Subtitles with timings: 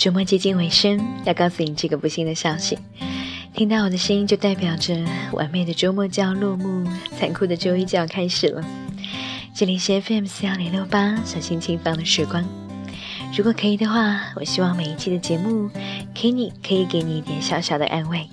[0.00, 2.78] 周末接近尾声，要告诉你这个不幸的消息：
[3.52, 4.96] 听到我的声音，就代表着
[5.32, 6.88] 完美的周末就要落幕，
[7.18, 8.64] 残酷的周一就要开始了。
[9.54, 12.42] 这里是 FM 四幺零六八，小心轻放的时光。
[13.36, 15.68] 如果可以的话，我希望每一期的节目
[16.14, 18.26] ，Kenny 可以给你一点小小的安慰。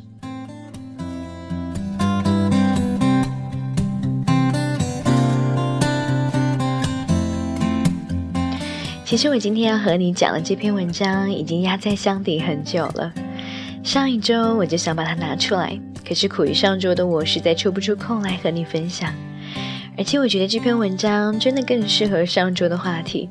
[9.08, 13.14] 其实我今天要和你讲的这篇文章已经压在箱底很久了。
[13.82, 19.10] 上一周我就想把它拿出来，可是苦于上周的我实在抽不出空来和你分享。
[19.98, 23.30] 而且我觉得这篇文章真的更适合上周的话题。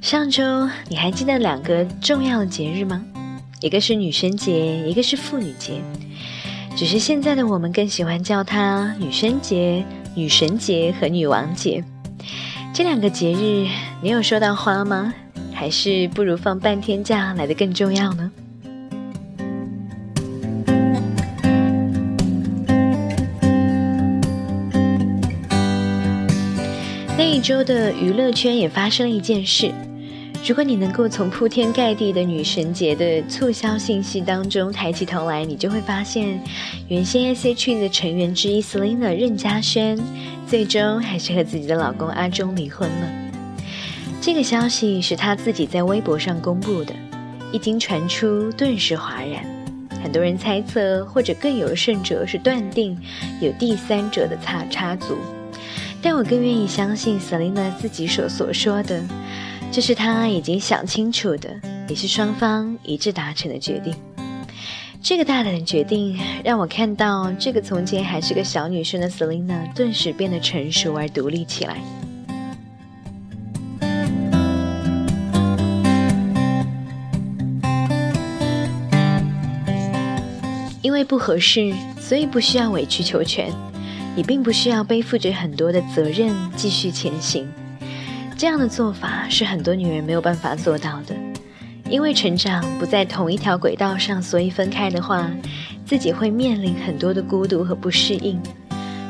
[0.00, 3.04] 上周你还记得两个重要的节日吗？
[3.60, 5.82] 一个是女生节，一个是妇女节。
[6.74, 9.84] 只是现在的我们更喜欢叫它女生节、
[10.14, 11.84] 女神节和女王节。
[12.72, 13.66] 这两个节日，
[14.00, 15.12] 你有收到花吗？
[15.52, 18.30] 还是不如放半天假来的更重要呢？
[27.18, 29.70] 那一周的娱乐圈也发生了一件事。
[30.42, 36.42] 如果你能够从铺天盖地的女神节的促销信息当中抬起头来，你就会发现，
[36.88, 40.00] 原先 S.H.E 的成员之一 Selina 任嘉萱，
[40.48, 43.08] 最终还是和自己的老公阿忠离婚了。
[44.20, 46.94] 这个消息是她自己在微博上公布的，
[47.52, 49.44] 一经传出，顿时哗然。
[50.02, 52.98] 很多人猜测，或者更有甚者是断定，
[53.40, 55.16] 有第三者的插插足。
[56.02, 59.02] 但我更愿意相信 Selina 自己所所说的。
[59.72, 61.48] 这是他已经想清楚的，
[61.88, 63.94] 也是双方一致达成的决定。
[65.00, 71.76] 这个大胆的决定让我看到，这个从前还是个小女生的 Selina 顿时变得成熟而独立起来。
[80.82, 83.50] 因为不合适，所以不需要委曲求全，
[84.16, 87.48] 也并不需要背负着很多的责任继续前行。
[88.40, 91.14] 这样的做法是很多女人没有办法做到的，
[91.90, 95.30] 因为成长不在同一条轨道上，所以分开的话，
[95.84, 98.40] 自己会面临很多的孤独和不适应。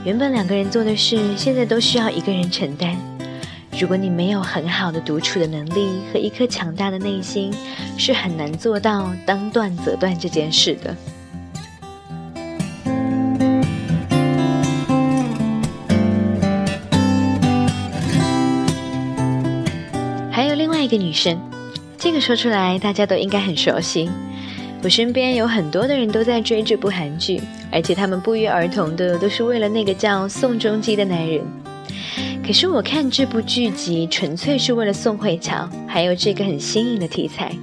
[0.05, 2.97] 原本两个人做的事，现在都需要一个人承担。
[3.79, 7.55] 如果你没有很好的独处的能力和一颗强大的内心，
[7.97, 10.93] 是很难做到当断则断这件事的。
[20.91, 21.41] 个女生，
[21.97, 24.11] 这个说出来大家都应该很熟悉。
[24.83, 27.41] 我身边有很多的人都在追这部韩剧，
[27.71, 31.41] 而且他们不约而同的都是为了那个叫宋仲基的男人。
[32.45, 37.55] 可是我看这部剧集纯粹是为了宋慧乔，还有这个很新颖的题材。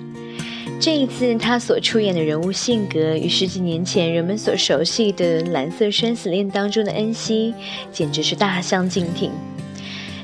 [0.79, 7.51] 这一次他所出演的人物性格与十几年前人们所熟悉的《蓝色生死恋》当中的恩熙，
[7.91, 9.31] 简直是大相径庭。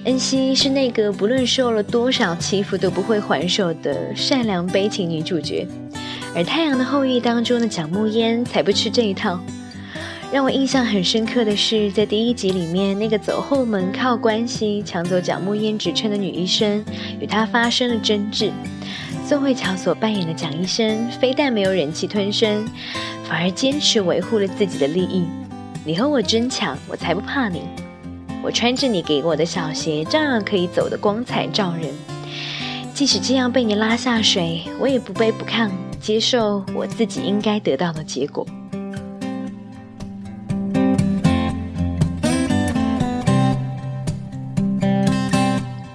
[0.06, 5.66] 恩熙是那个不论受了多少欺负都不会还手的善良悲情女主角，
[6.36, 9.40] 而《太阳的后裔》当中的蒋木烟才不吃这一套。
[10.30, 16.84] 让我印象很深刻的是，在第一集里面，那个走后门靠关系抢走蒋木烟职称的女医生，
[17.22, 18.52] 与她发生了争执。
[19.26, 22.68] 宋慧乔所扮演的蒋医生，非但没有忍气吞声，
[23.24, 25.24] 反而坚持维护了自己的利益。
[25.86, 27.62] 你和我争抢，我才不怕你。
[28.44, 31.90] 我穿着你给我的小鞋，照样可以走得光彩照人。
[32.94, 38.46] 即使这样被你拉下水，我也不卑不亢，接受我自己应该得到的结果。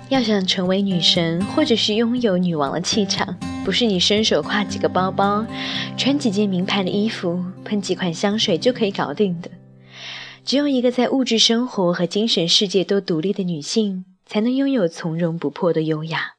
[0.09, 5.45] 要想成为女神，或者是拥有女王的气场，不是你伸手挎几个包包，
[5.99, 9.51] 穿几件名牌的衣服，喷几款香水就可以搞定的。
[10.49, 16.37] 只有一个在物质生活和精神世界都独立的女性，才能拥有从容不迫的优雅，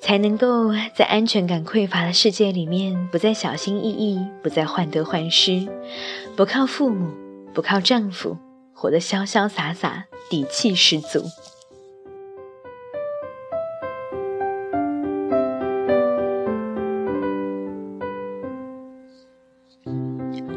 [0.00, 5.66] 才能够在安全感匮乏的世界里面，不再小心翼翼，不再患得患失，
[6.36, 7.10] 不靠父母，
[7.52, 8.38] 不靠丈夫，
[8.72, 11.24] 活得潇潇洒洒，底气十足。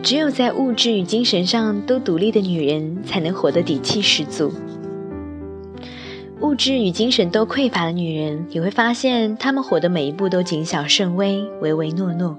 [0.05, 4.53] 只有在物质与精神上都独立的女人，才能活得底气十足。
[6.41, 12.37] 物质与精神都匮乏的女人，你会发现她们活的每一步都谨小慎微、唯唯诺诺。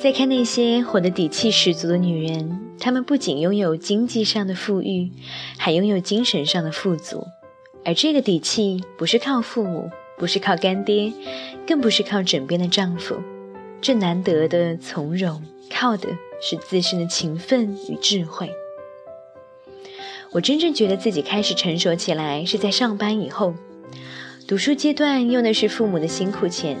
[0.00, 5.12] 再看那些活得底气十足的女人，她们不仅拥有经济上的富裕，
[5.58, 7.24] 还拥有精神上的富足。
[7.84, 9.88] 而这个底气，不是靠父母，
[10.18, 11.12] 不是靠干爹，
[11.64, 13.14] 更不是靠枕边的丈夫，
[13.80, 15.40] 这难得的从容，
[15.72, 16.08] 靠的
[16.40, 18.50] 是自身的勤奋与智慧。
[20.32, 23.54] 我真正觉得自己开始成熟起来，是在上班以后。
[24.46, 26.76] 读书阶段用的是父母的辛苦钱，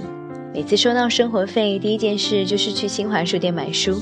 [0.52, 4.00] 每次收到生活费，第一件事就是去新华书店买书。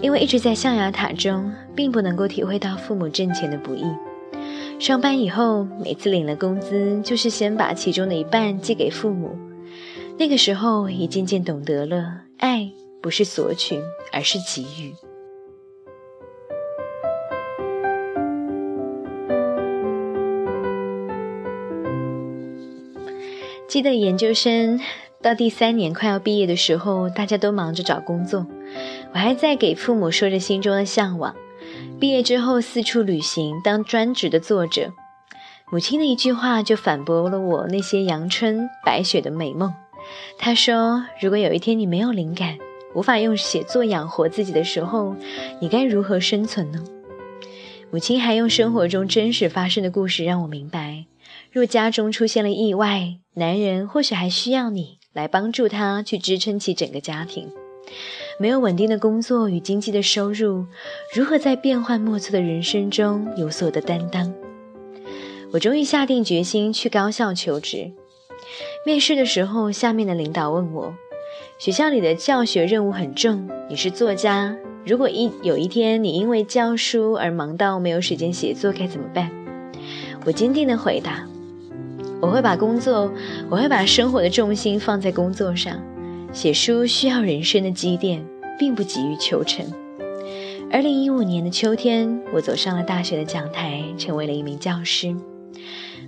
[0.00, 3.84] 因为一直在象牙塔中，并不能够体会到父母挣钱的不易。
[4.80, 9.38] 上班以后，每次领了工资，就是先把其中的一半寄给父母。
[10.18, 12.72] 那个时候，已渐渐懂得了，爱
[13.02, 13.80] 不是索取，
[14.12, 14.94] 而是给予。
[23.66, 24.78] 记得研究生
[25.20, 28.46] 到第三年快要毕业的时候，大家都忙着找工作，
[29.12, 31.34] 我还在给父母说着心中的向往。
[31.98, 34.92] 毕业之后四处旅行，当专职的作者。
[35.70, 39.72] 母亲的一句话就反驳了我那些阳春白雪的美梦。
[40.36, 42.58] 她说：“如果有一天你没有灵感，
[42.94, 45.14] 无法用写作养活自己的时候，
[45.60, 46.84] 你该如何生存呢？”
[47.90, 51.04] 母亲还用生活中真实发生的故事让我明白。
[51.50, 57.50] 若家中出现了意外，男人或许还需要你来帮助他去支撑起整个家庭。
[58.38, 60.64] 没有稳定的工作与经济的收入，
[61.14, 64.32] 如何在变幻莫测的人生中有所的担当？
[65.52, 67.92] 我终于下定决心去高校求职。
[68.86, 70.94] 面试的时候，下面的领导问我
[71.62, 79.30] ：“学校里的教学任务很重，你是作家，如果一有一天你因为教书而忙到没有时间写作，该怎么办？”
[80.26, 81.24] 我坚定地回答。
[82.20, 83.12] 我会把工作，
[83.48, 85.80] 我会把生活的重心放在工作上。
[86.32, 88.24] 写书需要人生的积淀，
[88.58, 89.64] 并不急于求成。
[90.68, 95.14] 二零一五年的秋天，我走上了大学的讲台，成为了一名教师。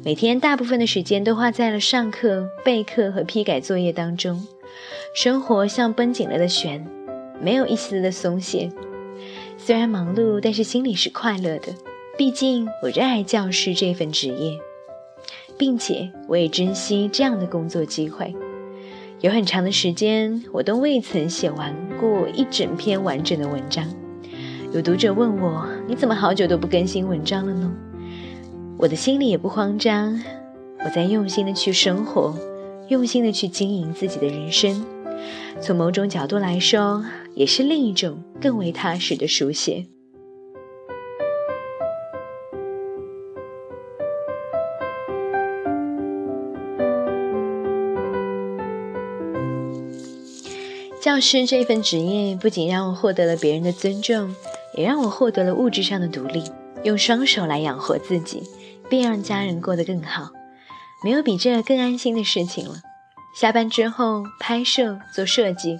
[0.04, 4.44] 每天大部分的时间都花在了上课、备课和批改作业当中，
[5.14, 6.86] 生活像绷紧了的弦，
[7.40, 8.70] 没有一丝的松懈。
[9.56, 11.72] 虽然忙碌，但是心里是快乐的。
[12.16, 14.58] 毕竟我热爱教师这份职业。
[15.56, 18.34] 并且我也珍惜这样的工作机会。
[19.20, 23.84] 有很长的时间，我都未曾写完过一整篇完整的文章。
[24.72, 27.72] 有读者问我：“你怎么好久都不更新文章了呢？”
[28.76, 30.20] 我的心里也不慌张，
[30.84, 32.36] 我在用心的去生活，
[32.88, 34.84] 用心的去经营自己的人生。
[35.60, 37.04] 从某种角度来说，
[37.34, 39.86] 也是另一种更为踏实的书写。
[51.00, 54.34] 教师这份职业不仅让我获得了别人的尊重，
[54.74, 56.42] 也让我获得了物质上的独立，
[56.82, 58.42] 用双手来养活自己，
[58.88, 60.30] 并让家人过得更好。
[61.02, 62.76] 没有比这更安心的事情了。
[63.34, 65.78] 下班之后拍摄、做设计、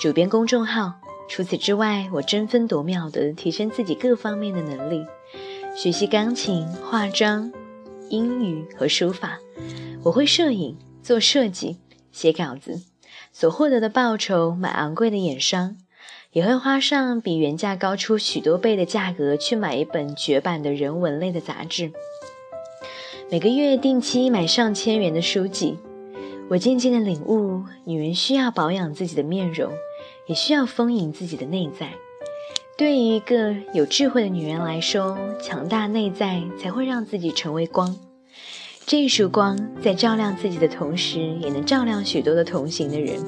[0.00, 0.94] 主编公众号。
[1.28, 5.06] 除此之外，我争分夺秒地提升自己各方面的能力，
[5.74, 7.50] 学习钢琴、化妆、
[8.10, 9.38] 英语和书法。
[10.02, 11.78] 我会摄影、做设计、
[12.12, 12.82] 写稿子。
[13.32, 15.78] 所获得的报酬，买昂贵的眼霜，
[16.32, 21.90] 也会花上比原价高出许多倍的价格去买一本绝版的人文类的杂志。
[23.34, 25.76] 每个月定期买上千元的书籍。
[26.48, 29.72] 我渐渐的领悟，女人需要保养自己的面容，
[30.28, 31.94] 也需要丰盈自己的内在。
[32.78, 37.96] 对于一个有智慧的女人来说，强大内在才会让自己成为光。
[38.86, 43.18] 这一束光在照亮自己的同时，也能照亮许多的同行的人。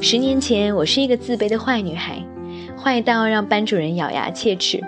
[0.00, 2.24] 十年前，我是一个自卑的坏女孩，
[2.82, 4.80] 坏到让班主任咬牙切齿；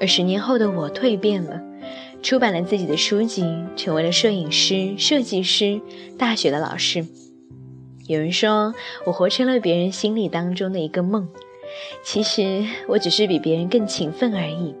[0.00, 1.60] 而十年后的我蜕变了，
[2.22, 3.44] 出版了自己的书籍，
[3.76, 5.80] 成为了摄影师、设计师、
[6.18, 7.06] 大学的老师。
[8.06, 8.74] 有人说
[9.06, 11.28] 我活成了别人心里当中的一个梦，
[12.02, 14.74] 其实我只是比别人更勤奋而已。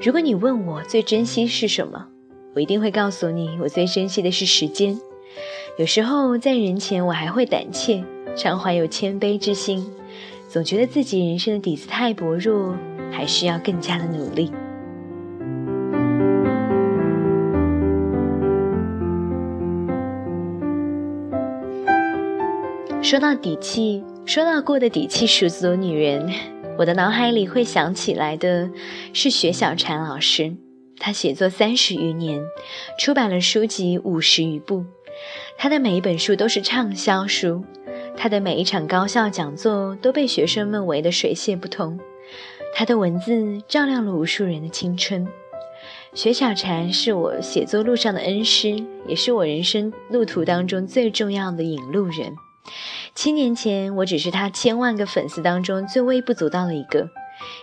[0.00, 2.06] 如果你问我最珍惜是什么？
[2.54, 4.98] 我一定会告诉你，我最珍惜的是时间。
[5.76, 8.04] 有时候在人前，我还会胆怯，
[8.36, 9.84] 常怀有谦卑之心，
[10.48, 12.76] 总觉得自己人生的底子太薄弱，
[13.10, 14.52] 还需要更加的努力。
[23.04, 26.26] 说到底气，说到过的底气十足的女人，
[26.78, 28.70] 我的脑海里会想起来的
[29.12, 30.56] 是雪小禅老师。
[30.98, 32.42] 他写作三十余年，
[32.98, 34.86] 出版了书籍五十余部，
[35.58, 37.62] 他的每一本书都是畅销书，
[38.16, 42.00] 他的每一场高校讲座都被学生们围得水泄不通，
[42.74, 45.28] 他的文字照亮了无数人的青春。
[46.14, 52.34] 雪小禅是我写作路上的恩师，也是我人生路途当中最重要的引路人。
[53.14, 57.08] 七年前，我只是他千万个粉丝当中最微不足道的一个；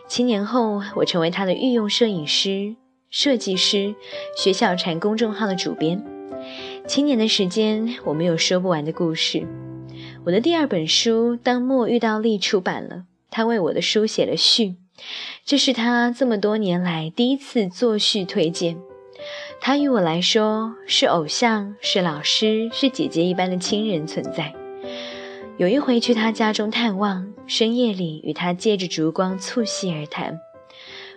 [0.07, 2.75] 七年后，我成为他的御用摄影师、
[3.09, 3.95] 设计师，
[4.37, 6.03] 雪小禅公众号的主编。
[6.87, 9.47] 七年的时间，我们有说不完的故事。
[10.25, 14.75] 我的第二本书《当末遇到力》出版了，他为我的书写了序。
[15.43, 18.77] 这是他这么多年来第一次作序推荐。
[19.59, 24.53] 他与我来说是偶像，是老师，是姐姐一般的亲人存在。
[25.61, 30.39] 有一回去他家中探望，深夜里与他借着烛光促膝而谈。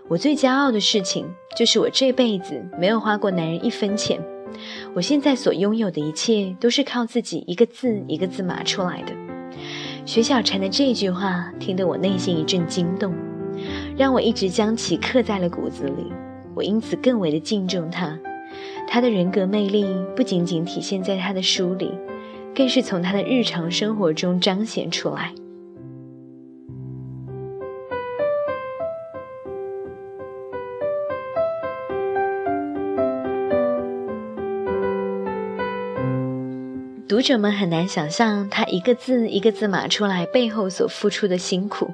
[0.07, 4.23] 我最骄傲的事情就是我这辈子没有花过男人一分钱。
[4.93, 9.15] 我现在所拥有的一切都是靠自己一个字一个字码出来的。
[10.05, 13.15] 薛小婵的这句话听得我内心一阵惊动。
[13.97, 16.13] 让我一直将其刻在了骨子里，
[16.55, 18.19] 我因此更为的敬重他。
[18.87, 21.91] 他的人格魅力不仅仅体现在他的书里，
[22.55, 25.33] 更是从他的日常生活中彰显出来。
[37.07, 41.93] 读者们很难想象他一个字一个字码出来背后所付出的辛苦。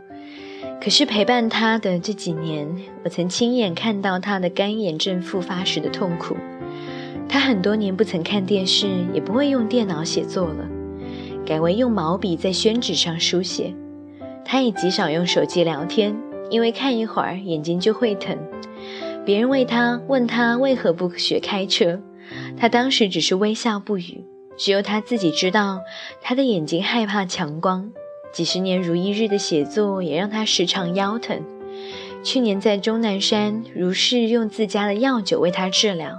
[0.81, 2.67] 可是陪伴他的这几年，
[3.05, 6.37] 我曾亲眼看到他的干眼症复发时的痛苦。
[7.33, 10.69] 他很多年不曾看电视，也不会用电脑写作了，
[11.47, 13.73] 改为用毛笔在宣纸上书写。
[14.45, 16.21] 他也极少用手机聊天，
[16.51, 18.37] 因为看一会儿眼睛就会疼。
[19.25, 22.01] 别人为他问他为何不学开车，
[22.57, 24.25] 他当时只是微笑不语。
[24.57, 25.79] 只有他自己知道，
[26.21, 27.93] 他的眼睛害怕强光。
[28.33, 31.41] 几十年如一日的写作，也让他时常腰疼。
[32.25, 36.19] 去年在终南山，如是用自家的药酒为他治疗。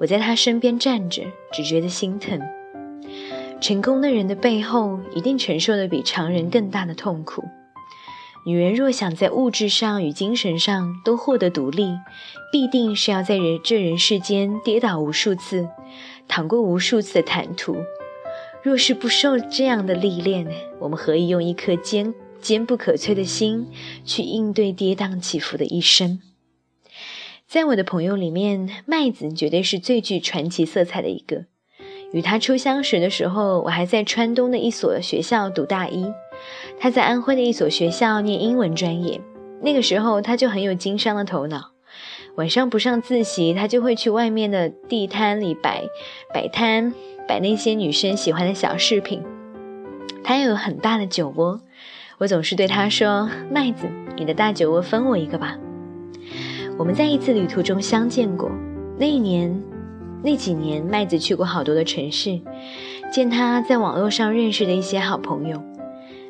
[0.00, 2.40] 我在他身边站着，只觉得心疼。
[3.60, 7.44] 成功的人的背后，一定承受的比常人更大的痛苦。
[8.46, 11.90] 女人若想在物质上与精神上都获得独立，
[12.50, 15.68] 必定是要在人这人世间跌倒无数次，
[16.26, 17.76] 淌过无数次的坦途。
[18.62, 20.46] 若是不受这样的历练，
[20.78, 23.68] 我们何以用一颗坚坚不可摧的心
[24.06, 26.18] 去应对跌宕起伏的一生？
[27.50, 31.46] 在我的朋友里面，麦子绝对是最具传奇色彩的一个。
[32.12, 36.12] 与他初相识的时候，我还在川东的一所学校读大一，
[36.78, 39.20] 他在安徽的一所学校念英文专业。
[39.62, 41.72] 那个时候，他就很有经商的头脑。
[42.36, 45.82] 晚上不上自习，他就会去外面的地摊里摆
[46.32, 46.94] 摆摊。
[47.26, 49.24] 摆那些女生喜欢的小饰品，
[50.22, 51.60] 他又有很大的酒窝，
[52.18, 55.58] 我总是对他说：“麦子，你的大酒窝分我一个吧。”
[56.80, 58.50] 我们在一次旅途中相见过，
[58.98, 59.62] 那一年，
[60.24, 62.40] 那几年，麦子去过好多的城市，
[63.12, 65.62] 见他在网络上认识的一些好朋友，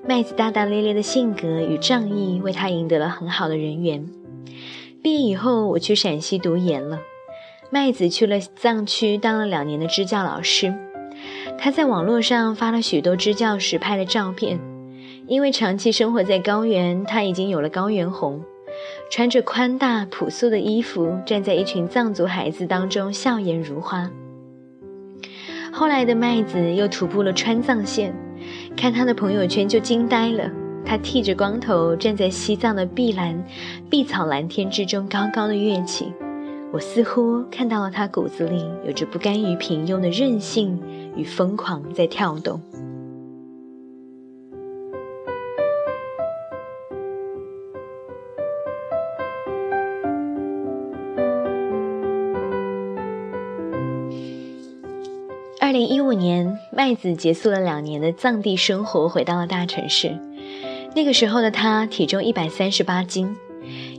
[0.08, 4.04] 麦子大大咧咧的性格与仗义为他赢得了很好的人缘。
[5.00, 6.98] 毕业以后，我去陕西读研了，
[7.70, 10.74] 麦子去了藏区当了两年的支教老师。
[11.58, 14.58] 他在网络上发了许多支教时拍的照片，
[15.28, 18.42] 因为长期生活在高原，他已经有了高原红。
[19.10, 24.08] 穿着宽大朴素的衣服，站在一群藏族孩子当中，笑颜如花。
[25.72, 28.14] 后来的麦子又徒步了川藏线，
[28.76, 30.48] 看他的朋友圈就惊呆了。
[30.84, 33.44] 他剃着光头，站在西藏的碧蓝、
[33.90, 36.12] 碧草蓝天之中，高高的跃起。
[36.72, 40.80] 我似乎看到了他骨子里有着不甘于平庸的韧性。
[41.16, 42.60] 与疯狂在跳动。
[55.70, 60.18] 二零一五年，麦子结束了两年的藏地生活，回到了大城市。
[60.96, 63.36] 那个时候的他体重一百三十八斤，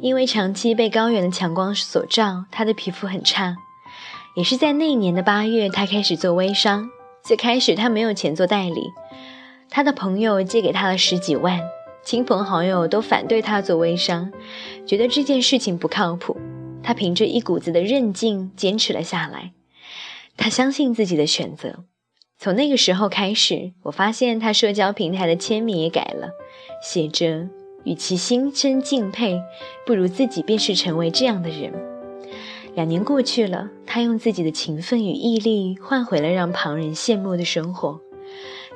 [0.01, 3.55] 因为长期被高原的强光所照，他的皮肤很差。
[4.35, 6.89] 也是在那一年的八月，他开始做微商。
[7.23, 8.91] 最开始他没有钱做代理，
[9.69, 11.57] 他的朋友借给他了十几万，
[12.03, 14.29] 亲朋好友都反对他做微商，
[14.85, 16.35] 觉得这件事情不靠谱。
[16.83, 19.53] 他凭着一股子的韧劲坚持了下来，
[20.37, 21.85] 他相信自己的选择。
[22.37, 26.29] 从那个时候开始，我发现他社交平台的签名也改了，
[26.83, 27.49] 写着
[27.85, 29.39] ：“与其心生敬佩，
[29.85, 31.71] 不如自己便是成为这样的人。”
[32.73, 37.99] 两年过去了，他用自己的勤奋与毅力换回了让旁人羡慕的生活。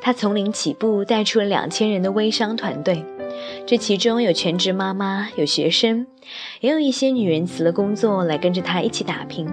[0.01, 3.03] 他从零起步，带出了两千人的微商团队，
[3.65, 6.05] 这其中有全职妈妈，有学生，
[6.59, 9.47] 也有一些女人辞了工作来跟着他一起打拼。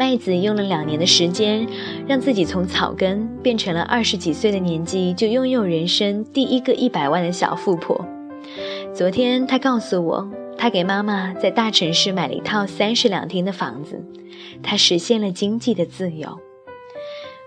[0.00, 1.68] 麦子用了两年的时间，
[2.08, 8.02] 让自己从草根变成了二十几岁的年纪就拥有人生第一个一百万的小富婆。
[8.94, 10.26] 昨天她告诉我，
[10.56, 14.02] 她给妈妈在大城市买了一套三室两厅的房子，
[14.62, 16.40] 她实现了经济的自由。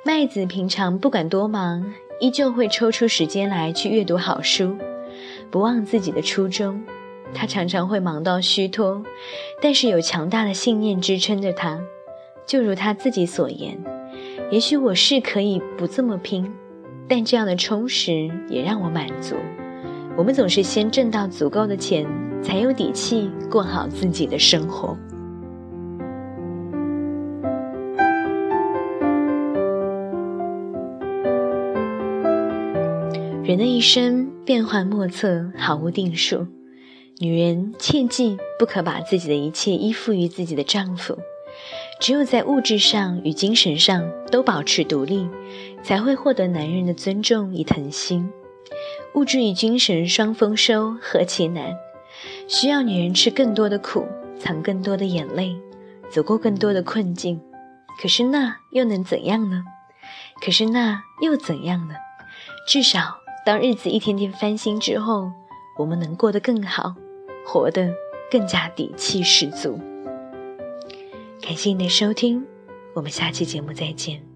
[0.05, 4.77] 麦子平常不管多忙，依旧会抽出时间来去阅读好书。
[5.49, 6.83] 不忘自己的初衷，
[7.33, 9.01] 他常常会忙到虚脱，
[9.59, 11.81] 但是有强大的信念支撑着他。
[12.45, 13.77] 就如他自己所言
[14.51, 16.51] ：“也许我是可以不这么拼，
[17.07, 19.35] 但这样的充实也让我满足。”
[20.15, 22.05] 我们总是先挣到足够的钱，
[22.43, 24.95] 才有底气过好自己的生活。
[33.43, 36.47] 人的一生变幻莫测，毫无定数。
[37.19, 41.17] 女人切记不可把自己的一切依附于自己的丈夫，
[42.03, 45.25] 只有在物质上与精神上都保持独立，
[45.81, 48.21] 才会获得男人的尊重与疼惜。
[49.15, 51.73] 物质与精神双丰收，何其难！
[52.45, 54.05] 需要女人吃更多的苦，
[54.37, 55.55] 藏更多的眼泪，
[56.09, 57.39] 走过更多的困境。
[58.01, 59.63] 可是那又能怎样呢？
[60.43, 61.95] 可是那又怎样呢？
[62.67, 63.15] 至少。
[63.45, 65.31] 当日子一天天翻新之后，
[65.79, 66.95] 我们能过得更好，
[67.45, 67.93] 活得
[68.29, 69.79] 更加底气十足。
[71.45, 72.41] 感谢你的收听，
[72.95, 74.32] 我们下期节目再见。